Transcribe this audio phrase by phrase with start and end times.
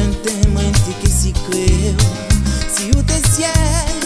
[0.00, 0.40] suntem
[1.00, 1.96] que se creu.
[2.74, 3.02] Se o
[3.94, 3.99] el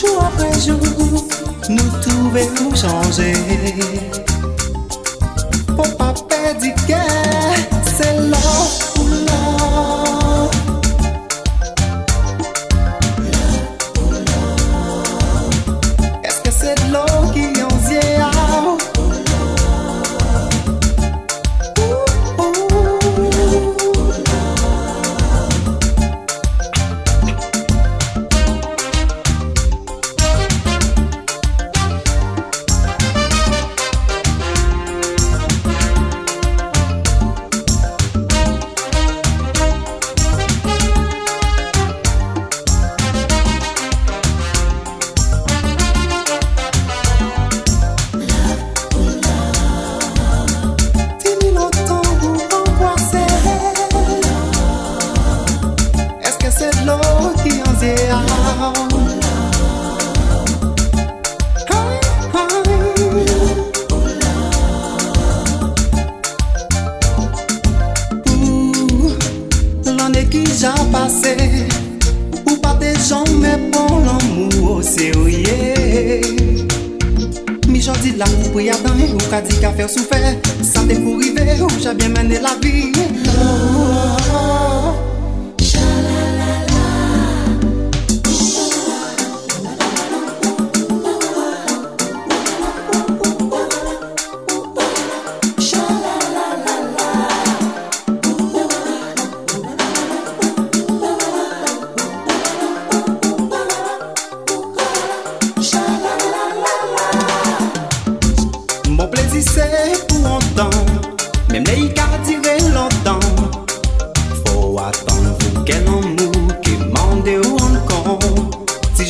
[0.00, 0.78] Jou apre jou,
[1.68, 3.34] nou touve nou chanje.
[5.76, 7.04] Po pa pedi kè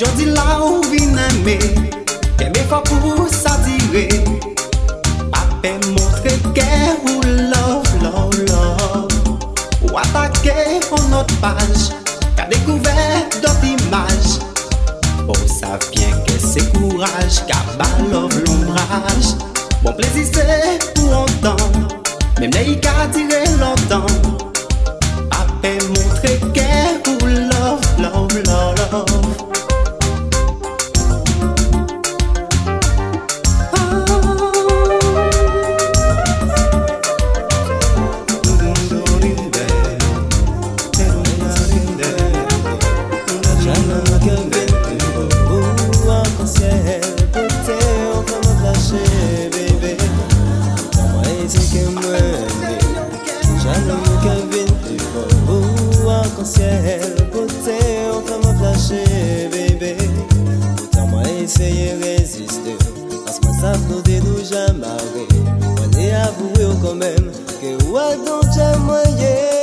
[0.00, 1.59] jodi la ou vin eme
[2.38, 4.07] Keme fwa pou sa dire.
[5.37, 6.69] Ape montre ke
[7.04, 7.21] ou
[7.52, 9.12] love, love, love
[9.85, 10.57] Ou atake
[10.88, 11.92] ou not page
[12.38, 14.40] Ka dekouver dot imaj
[15.28, 19.35] Ou sa vyen ke se kouraj Ka ba love l'ombraj.
[19.85, 20.61] Bon plezi se
[20.95, 21.90] pou antan
[22.40, 24.39] Mem ne yi ka dire lontan.
[66.40, 67.30] will come in.
[67.61, 69.60] Que guardo ya mañana.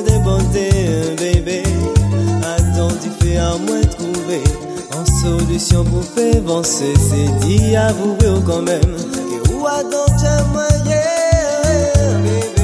[0.00, 0.70] de bonté,
[1.18, 1.62] bébé.
[2.42, 4.42] Attends, tu fais à moi trouver
[4.96, 6.94] en solution pour faire avancer.
[6.96, 8.96] C'est dit à vous, quand même.
[9.32, 11.00] Et où attends, tu moyen,
[12.22, 12.61] bébé?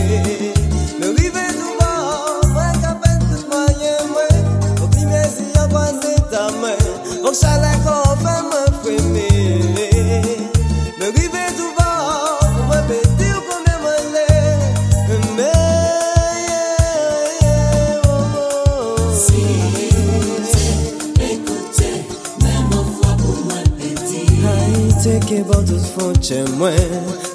[25.69, 26.73] otufu uche mwe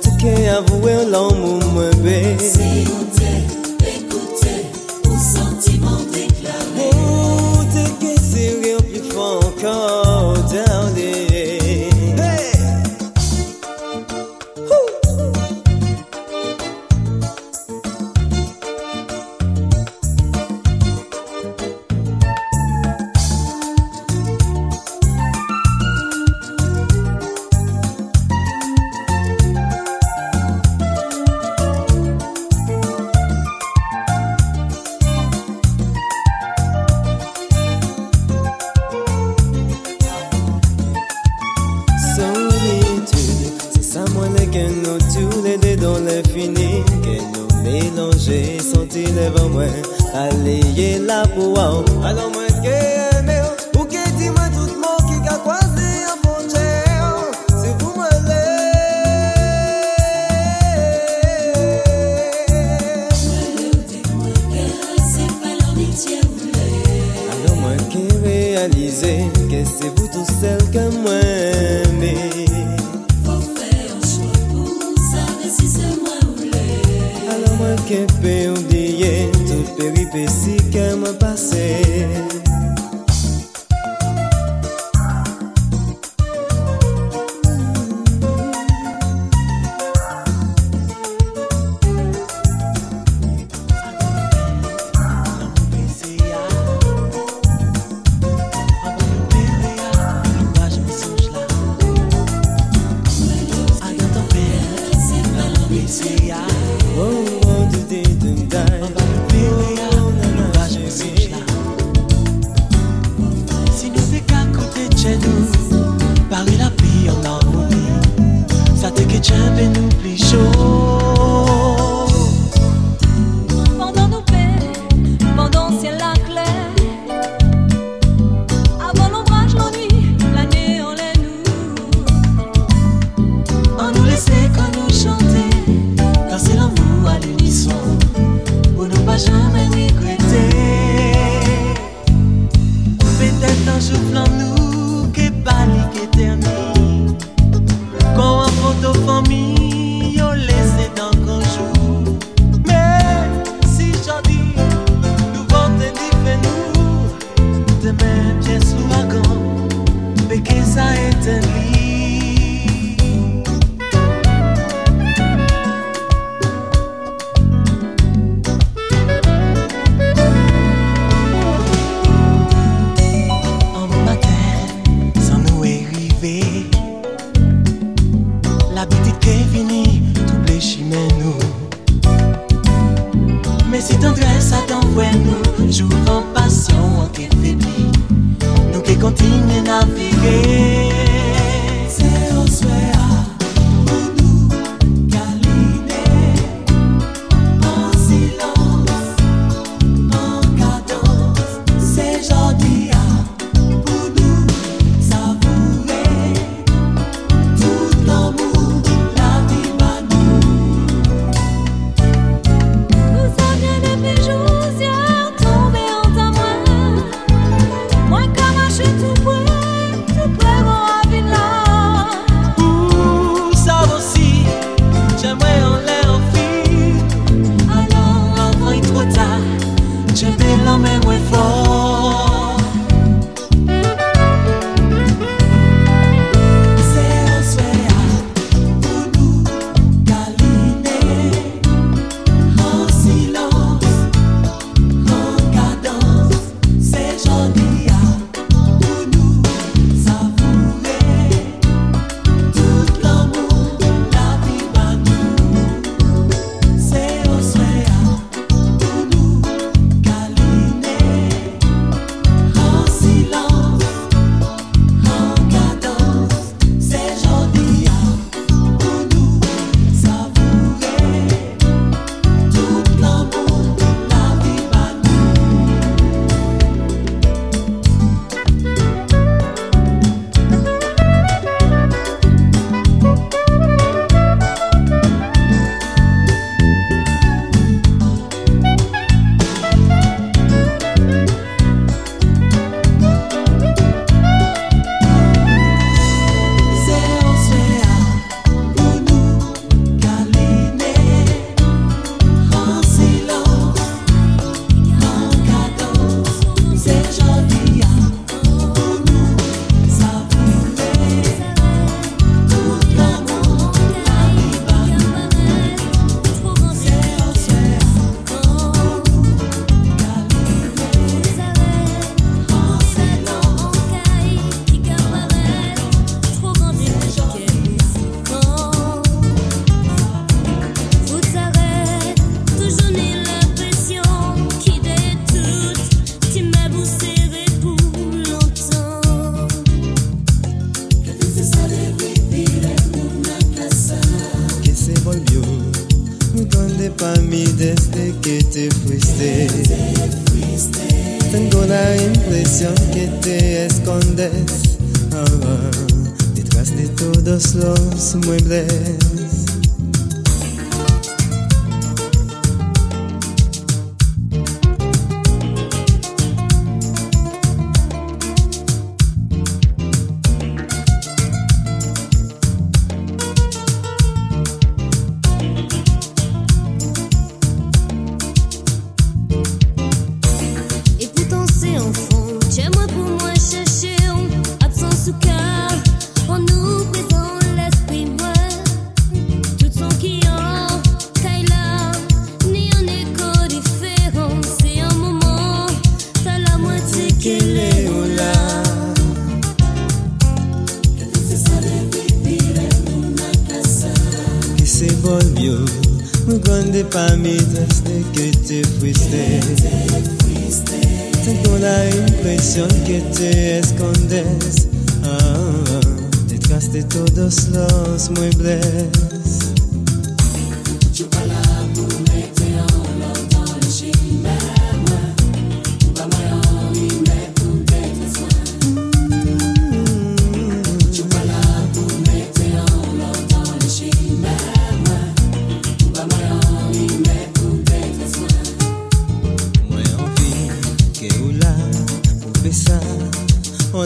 [0.04, 2.18] tuke ya bụ wee ụlọ ụmụ mmebe
[78.44, 81.80] meu diente péripétie qu'à me passer.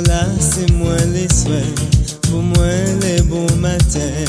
[0.06, 1.74] Là, c'est moins les soins,
[2.30, 4.27] pour moins les bons matins.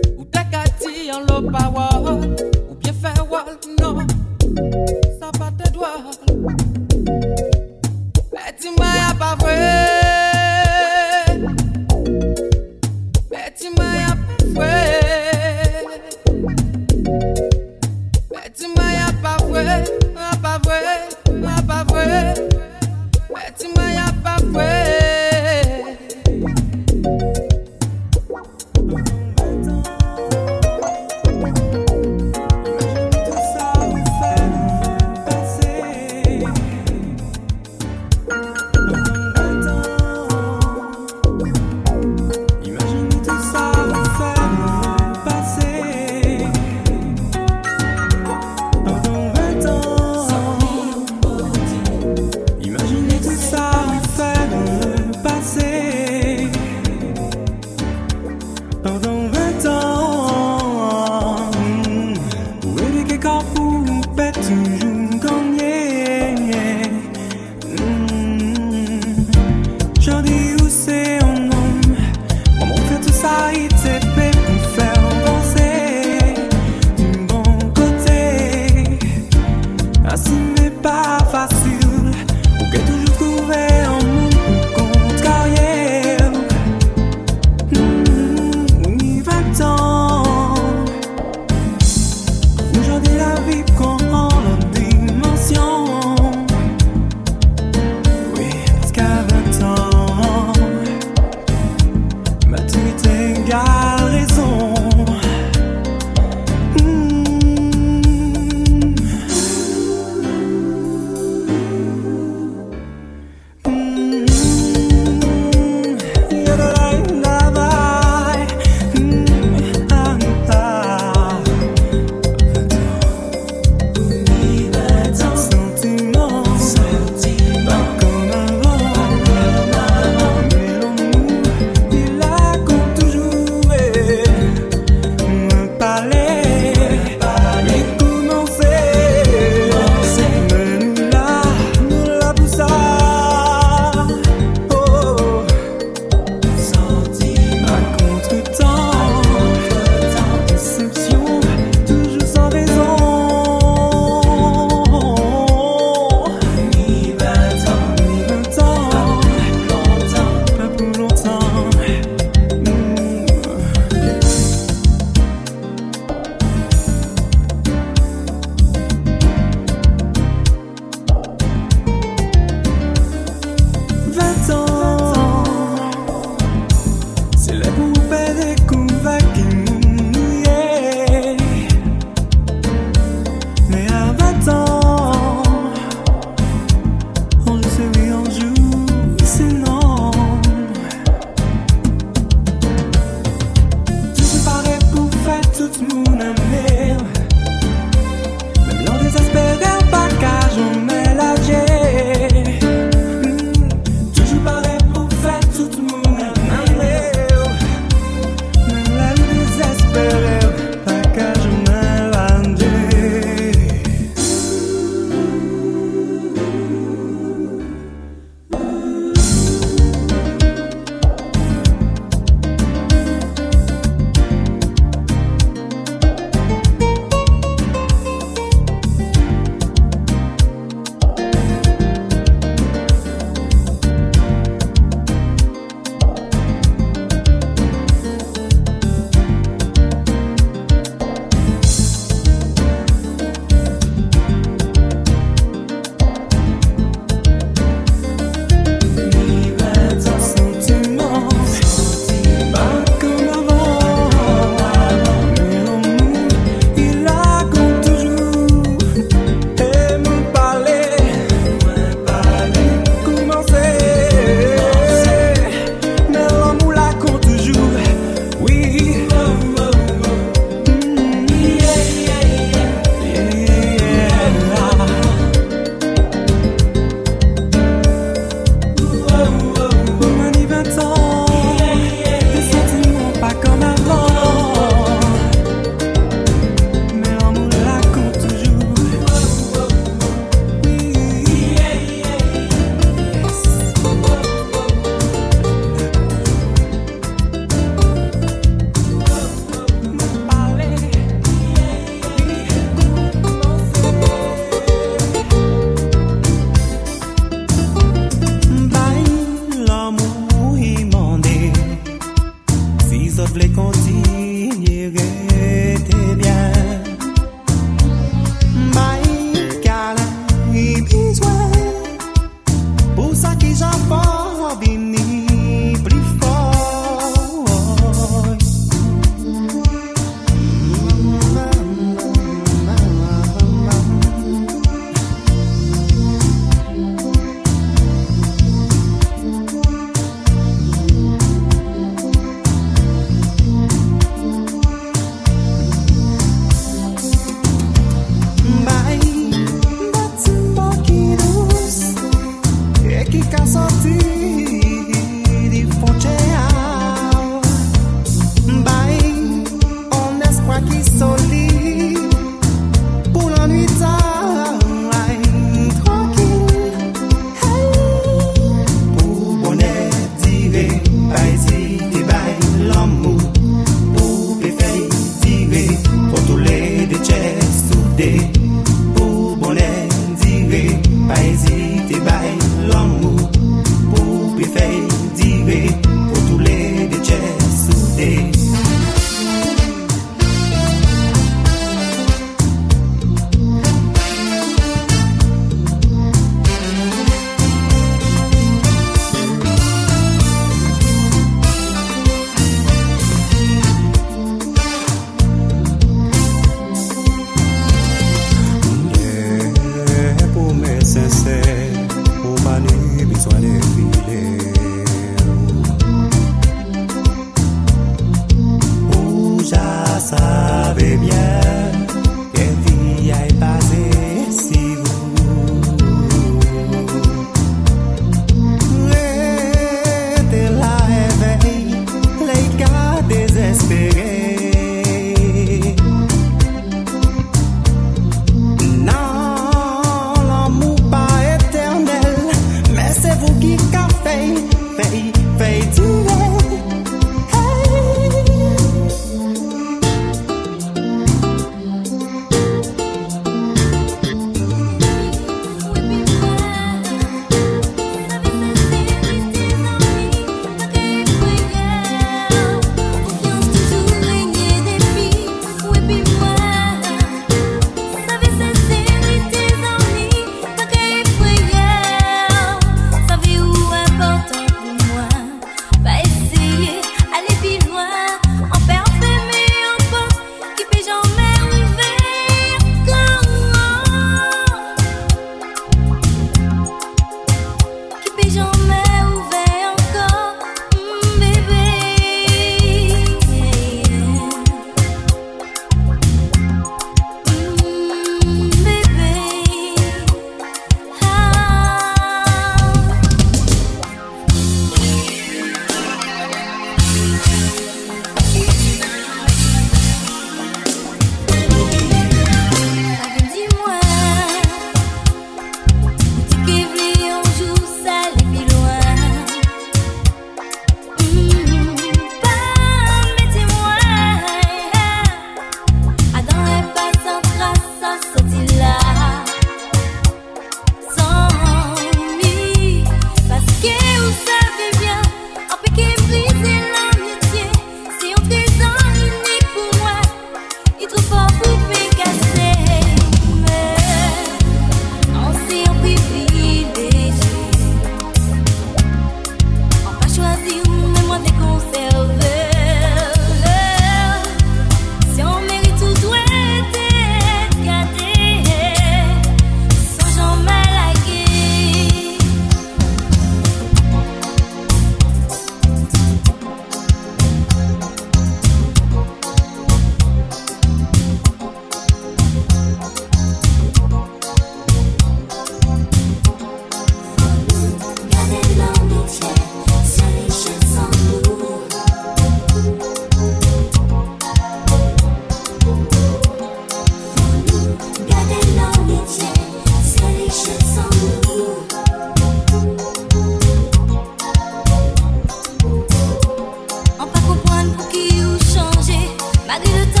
[599.63, 600.00] Yes.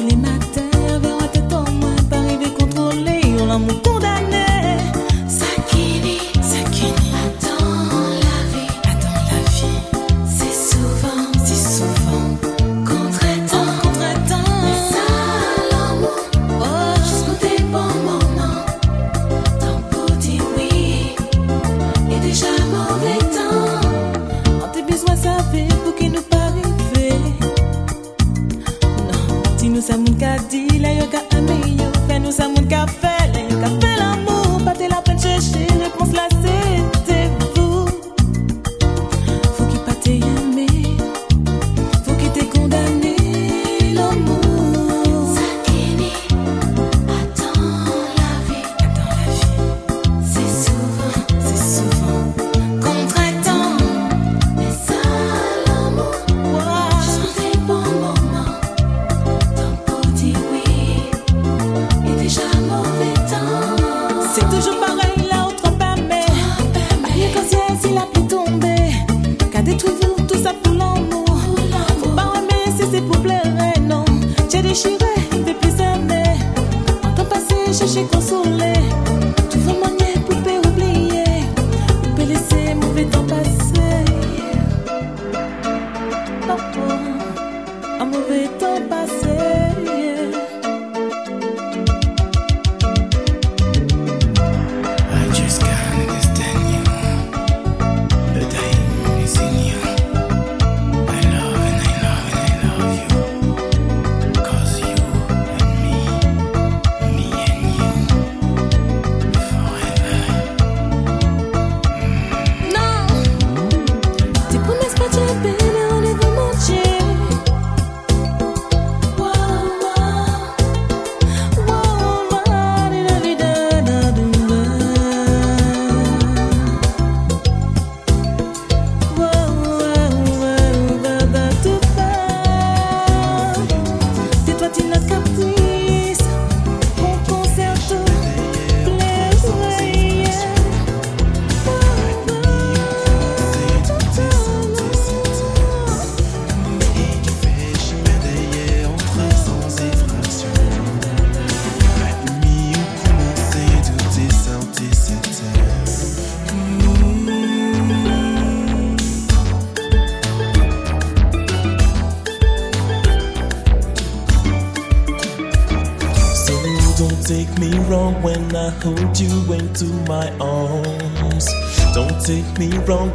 [0.00, 0.69] tous les matins.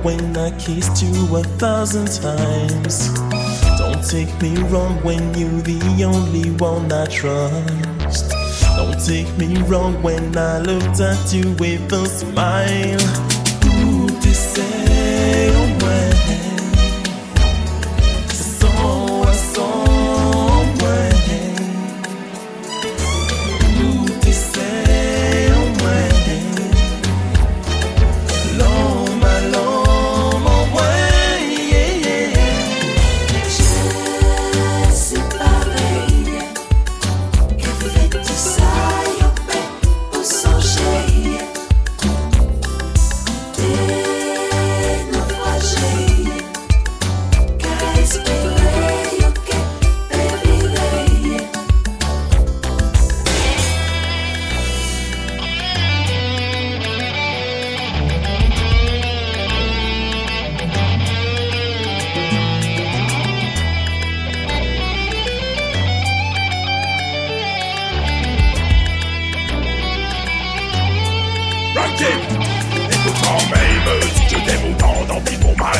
[0.03, 3.09] When I kissed you a thousand times.
[3.77, 8.31] Don't take me wrong when you're the only one I trust.
[8.75, 13.25] Don't take me wrong when I looked at you with a smile.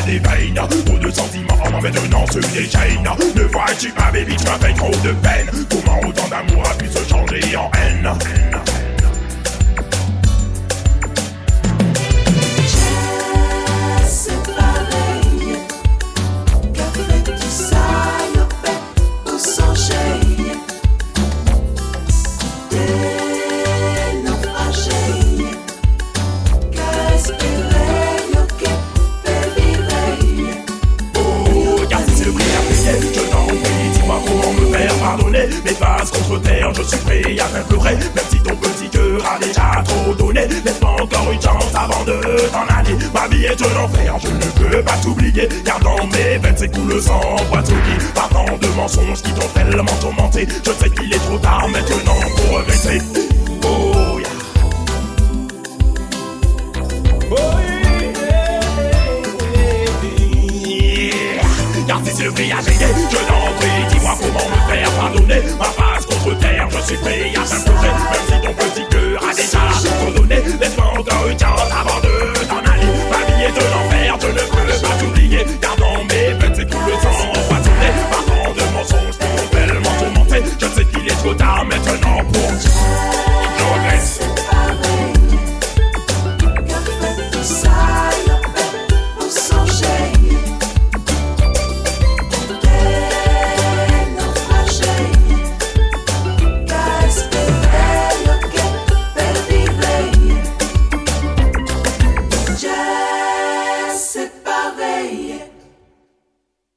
[0.08, 1.12] Mes bases contre
[5.22, 5.46] terre faire,
[8.66, 8.85] je
[36.88, 37.96] suis à t'implorer.
[37.96, 42.20] Même si ton petit cœur a déjà trop donné, laisse-moi encore une chance avant de
[42.52, 42.98] t'en aller?
[43.14, 45.48] Ma vie est un enfer, je ne peux pas t'oublier.
[45.64, 47.98] Car dans mes veines s'écoule le sang poissonnier.
[48.14, 50.48] Partant de mensonges qui t'ont tellement tourmenté.
[50.66, 53.02] Je sais qu'il est trop tard maintenant pour regretter.
[53.64, 54.30] Oh yeah.
[57.32, 57.76] Oh yeah.
[61.88, 65.42] Car si c'est le voyage je t'en prie, dis-moi comment me faire pardonner.
[65.60, 65.66] Ma
[66.70, 69.60] je suis prêt à s'imploser Même si ton petit cœur a déjà
[70.06, 72.88] tout donné Laisse-moi encore une chance avant de t'en aller.
[73.10, 73.18] Ma
[73.50, 75.46] de l'enfer, je ne peux pas t'oublier.
[75.62, 77.55] Car dans mes veines c'est tout le sang.